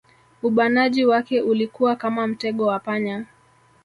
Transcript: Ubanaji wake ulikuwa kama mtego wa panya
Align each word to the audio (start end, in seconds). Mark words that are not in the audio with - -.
Ubanaji 0.43 1.05
wake 1.05 1.41
ulikuwa 1.41 1.95
kama 1.95 2.27
mtego 2.27 2.65
wa 2.65 2.79
panya 2.79 3.25